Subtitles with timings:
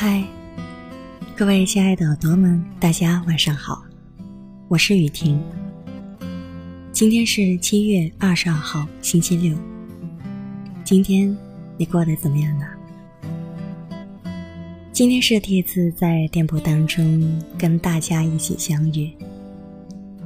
[0.00, 0.22] 嗨，
[1.36, 3.84] 各位亲爱的耳朵们，大家晚上好，
[4.68, 5.42] 我是雨婷。
[6.92, 9.58] 今天是七月二十二号，星期六。
[10.84, 11.36] 今天
[11.76, 12.66] 你过得怎么样呢？
[14.92, 19.12] 今天是第一次在店铺当中跟大家一起相遇。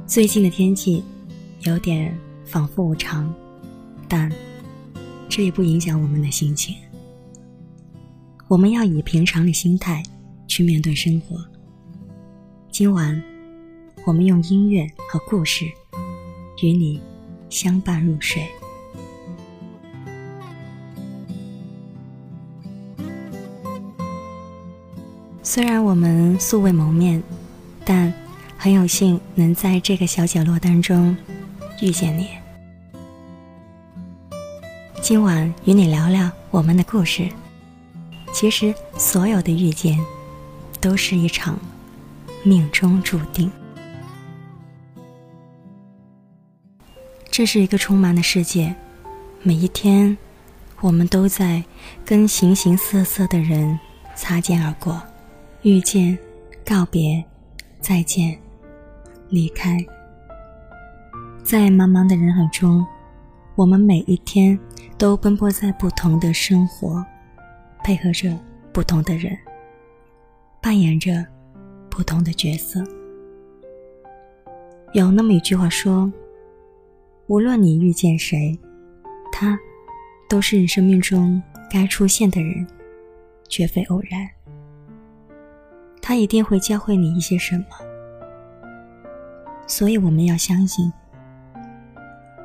[0.05, 1.03] 最近的天气
[1.61, 2.15] 有点
[2.45, 3.33] 反复无常，
[4.07, 4.31] 但
[5.27, 6.75] 这也不影响我们的心情。
[8.47, 10.03] 我们要以平常的心态
[10.47, 11.37] 去面对生活。
[12.69, 13.21] 今晚，
[14.05, 15.65] 我们用音乐和故事
[16.61, 17.01] 与你
[17.49, 18.47] 相伴入睡。
[25.41, 27.21] 虽然我们素未谋面，
[27.85, 28.13] 但
[28.57, 31.15] 很有幸能在这个小角落当中
[31.81, 32.27] 遇见你。
[35.01, 37.29] 今晚与你聊聊我们的故事。
[38.33, 39.97] 其实，所有的遇见，
[40.81, 41.57] 都是一场
[42.43, 43.49] 命中注定。
[47.29, 48.75] 这是一个充满的世界，
[49.43, 50.17] 每一天，
[50.81, 51.63] 我们都在
[52.03, 53.79] 跟形形色色的人
[54.15, 54.99] 擦肩而过，
[55.61, 56.17] 遇见、
[56.65, 57.23] 告别、
[57.79, 58.37] 再见、
[59.29, 59.77] 离开。
[61.43, 62.85] 在茫茫的人海中，
[63.55, 64.59] 我们每一天
[64.97, 67.05] 都奔波在不同的生活。
[67.83, 68.37] 配合着
[68.71, 69.37] 不同的人，
[70.61, 71.25] 扮演着
[71.89, 72.83] 不同的角色。
[74.93, 76.11] 有那么一句话说
[77.27, 78.57] ：“无论你遇见谁，
[79.31, 79.59] 他
[80.29, 82.65] 都是你生命中该出现的人，
[83.49, 84.29] 绝非偶然。
[86.01, 87.65] 他一定会教会你一些什么。”
[89.67, 90.91] 所以我们要相信，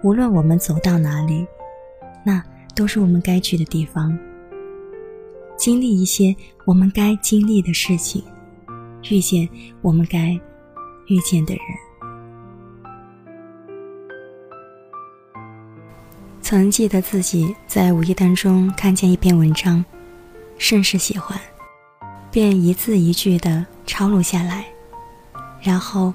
[0.02, 1.46] 无论我们走到哪里，
[2.24, 2.42] 那
[2.74, 4.18] 都是我们该去的地方。
[5.58, 8.22] 经历一些我们该经历的事情，
[9.10, 9.46] 遇见
[9.82, 10.30] 我们该
[11.08, 11.62] 遇见的人。
[16.40, 19.84] 曾记得自己在无意当中看见一篇文章，
[20.58, 21.38] 甚是喜欢，
[22.30, 24.64] 便一字一句的抄录下来，
[25.60, 26.14] 然后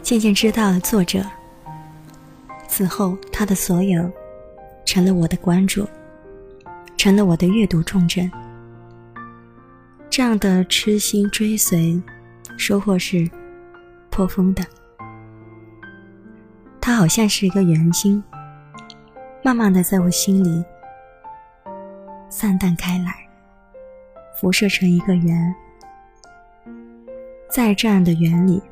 [0.00, 1.22] 渐渐知道了作者。
[2.66, 4.10] 此后，他的所有
[4.86, 5.86] 成了我的关注，
[6.96, 8.28] 成了我的阅读重镇。
[10.16, 12.02] 这样的痴心追随，
[12.56, 13.30] 收获是
[14.10, 14.64] 颇丰的。
[16.80, 18.24] 它好像是一个圆心，
[19.42, 20.64] 慢慢的在我心里
[22.30, 23.12] 散淡开来，
[24.40, 25.54] 辐射成一个圆。
[27.50, 28.62] 在这样的圆里，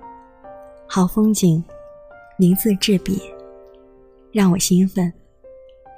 [0.89, 1.63] 好风景，
[2.39, 3.21] 名字执笔，
[4.33, 5.13] 让我兴奋，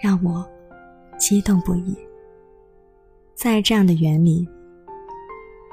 [0.03, 0.45] 让我
[1.17, 1.97] 激动不已。
[3.37, 4.45] 在这样的圆里。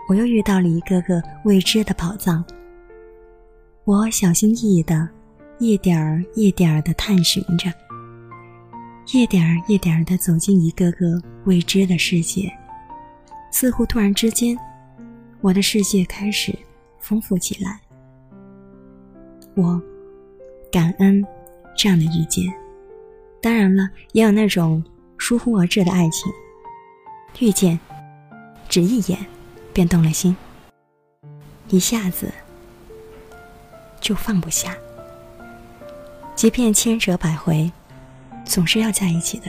[0.08, 2.44] 我又遇到了一个个未知的宝藏。
[3.86, 5.10] 我小心翼翼的，
[5.60, 7.72] 一点儿一点儿的探寻着，
[9.14, 12.52] 一点儿一点儿的走进一个个未知的世界。
[13.52, 14.58] 似乎突然之间，
[15.42, 16.58] 我的世界开始
[17.00, 17.80] 丰富起来。
[19.56, 19.82] 我
[20.72, 21.24] 感恩
[21.78, 22.44] 这样的遇见。
[23.42, 24.84] 当然了，也有那种
[25.18, 26.32] 疏忽而至的爱情。
[27.40, 27.80] 遇见，
[28.68, 29.33] 只一眼。
[29.74, 30.38] 便动了心，
[31.70, 32.32] 一下子
[34.00, 34.76] 就放不下。
[36.36, 37.72] 即便千折百回，
[38.46, 39.48] 总是要在一起的。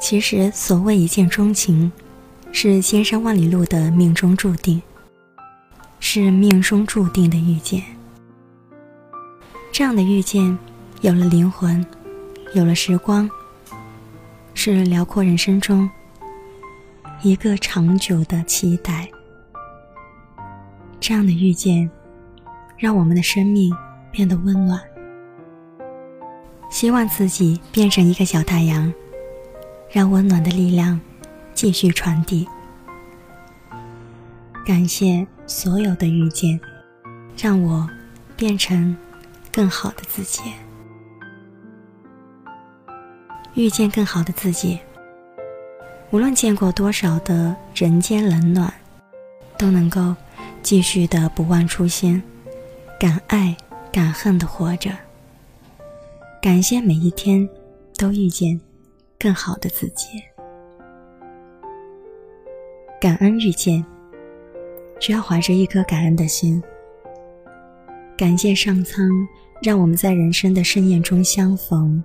[0.00, 1.90] 其实，所谓一见钟情，
[2.52, 4.80] 是千山万里路的命中注定，
[6.00, 7.82] 是命中注定的遇见。
[9.72, 10.56] 这样的遇见，
[11.00, 11.84] 有了灵魂，
[12.54, 13.28] 有了时光，
[14.54, 15.90] 是辽阔人生中。
[17.20, 19.08] 一个长久的期待，
[21.00, 21.90] 这样的遇见，
[22.76, 23.74] 让我们的生命
[24.12, 24.80] 变得温暖。
[26.70, 28.92] 希望自己变成一个小太阳，
[29.90, 31.00] 让温暖的力量
[31.54, 32.46] 继续传递。
[34.64, 36.60] 感谢所有的遇见，
[37.36, 37.88] 让我
[38.36, 38.96] 变成
[39.50, 40.42] 更好的自己，
[43.54, 44.78] 遇见更好的自己。
[46.10, 48.72] 无论见过多少的人间冷暖，
[49.58, 50.14] 都能够
[50.62, 52.22] 继续的不忘初心，
[52.98, 53.54] 敢爱
[53.92, 54.90] 敢恨的活着。
[56.40, 57.46] 感谢每一天
[57.98, 58.58] 都遇见
[59.18, 60.06] 更好的自己，
[62.98, 63.84] 感恩遇见，
[64.98, 66.62] 只要怀着一颗感恩的心。
[68.16, 69.06] 感谢上苍
[69.62, 72.02] 让我们在人生的盛宴中相逢，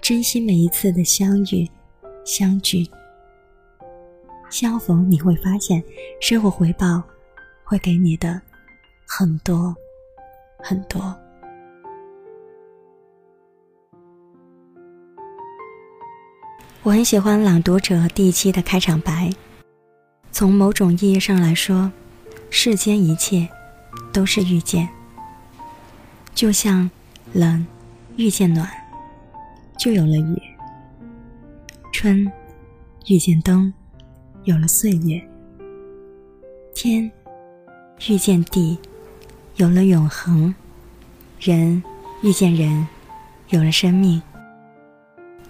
[0.00, 1.70] 珍惜每一次的相遇。
[2.24, 2.88] 相聚，
[4.48, 5.84] 相逢你会发现，
[6.22, 7.02] 生活回报
[7.62, 8.40] 会给你的
[9.06, 9.76] 很多
[10.58, 11.14] 很多。
[16.82, 19.30] 我很喜欢《朗读者》第一期的开场白。
[20.32, 21.92] 从某种意义上来说，
[22.48, 23.46] 世间一切
[24.12, 24.88] 都是遇见。
[26.34, 26.90] 就像
[27.32, 27.66] 冷
[28.16, 28.68] 遇见暖，
[29.78, 30.36] 就有了雨；
[32.04, 32.30] 春
[33.06, 33.72] 遇见冬，
[34.42, 35.18] 有了岁月；
[36.74, 37.10] 天
[38.06, 38.76] 遇见地，
[39.56, 40.52] 有了永恒；
[41.40, 41.82] 人
[42.22, 42.86] 遇见人，
[43.48, 44.20] 有了生命。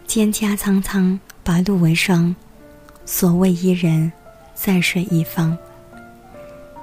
[0.06, 2.32] 蒹葭苍苍，白露为霜。
[3.04, 4.12] 所谓伊人，
[4.54, 5.58] 在水一方。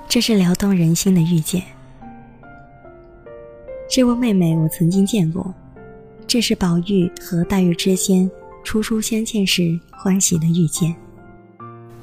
[0.06, 1.64] 这是撩动人心的遇见。
[3.90, 5.54] 这位妹妹，我曾经见过。
[6.28, 8.30] 这是宝玉和黛玉之间
[8.64, 10.96] 初初相见时欢喜的遇见。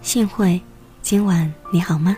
[0.02, 0.60] 幸会，
[1.02, 2.16] 今晚你好吗？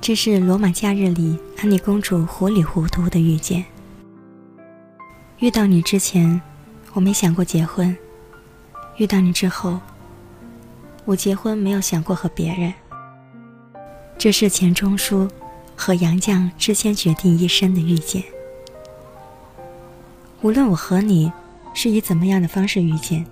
[0.00, 3.64] 这是罗马假日里安妮公主糊里糊涂的遇见。
[5.38, 6.40] 遇到你之前。
[6.92, 7.94] 我没想过结婚，
[8.96, 9.78] 遇到你之后，
[11.04, 12.72] 我结婚没有想过和别人。
[14.16, 15.28] 这是钱钟书
[15.76, 18.24] 和杨绛之间决定一生的遇见。
[20.40, 21.30] 无论我和你
[21.76, 23.22] 是以怎么样的方式遇见，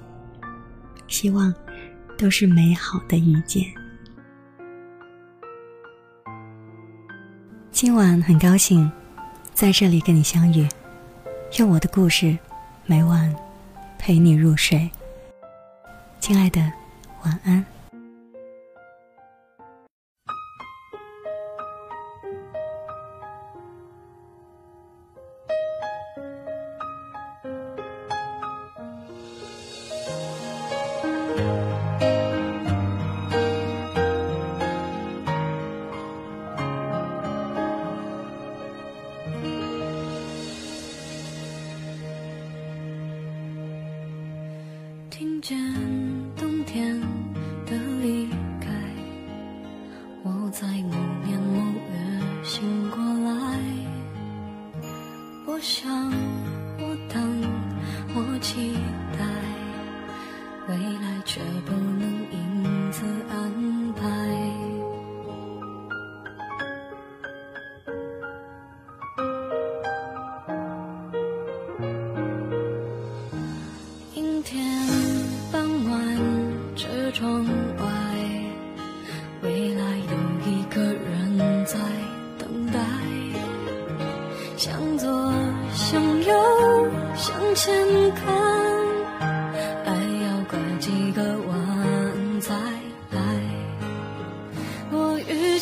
[1.08, 1.52] 希望
[2.18, 3.64] 都是美好的遇见。
[7.72, 8.92] 今晚很高兴
[9.54, 10.68] 在这里跟你相遇，
[11.58, 12.36] 用我的故事，
[12.84, 13.34] 每晚。
[13.96, 14.90] 陪你入睡，
[16.20, 16.60] 亲爱的，
[17.22, 17.73] 晚安。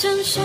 [0.03, 0.41] 真实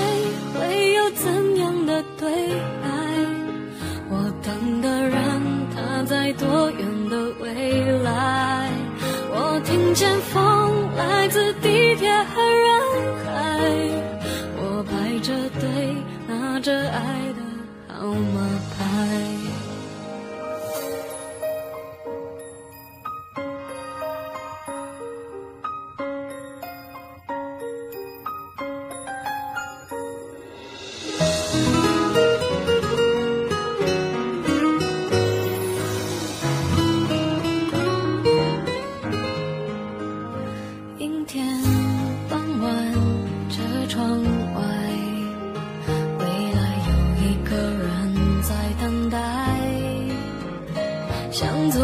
[51.48, 51.80] 向左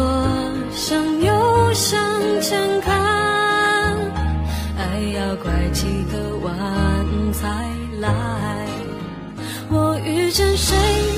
[0.74, 1.98] 向右向
[2.42, 2.92] 前看
[4.76, 7.48] 爱要拐几个弯才
[7.98, 8.66] 来。
[9.70, 11.13] 我遇见谁？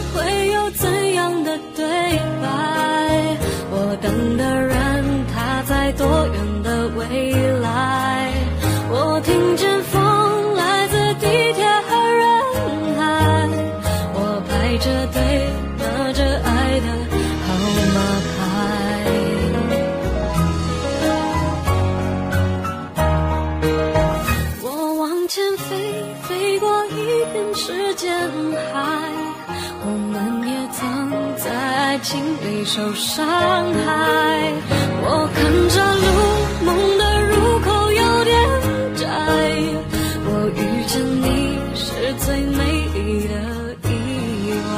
[27.54, 28.12] 时间
[28.72, 28.76] 海，
[29.84, 30.14] 我们
[30.48, 30.80] 也曾
[31.36, 33.26] 在爱情里受伤
[33.84, 33.88] 害，
[35.02, 35.36] 我看
[35.68, 36.06] 着路
[36.64, 38.34] 梦的入口有点
[38.96, 39.04] 窄，
[40.26, 41.24] 我遇见你
[41.74, 41.84] 是
[42.24, 42.58] 最美
[42.94, 43.34] 丽的
[43.88, 43.90] 意
[44.74, 44.76] 外，